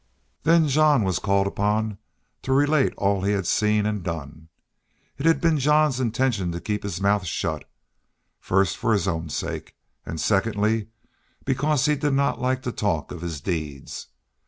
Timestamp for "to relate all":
2.41-3.21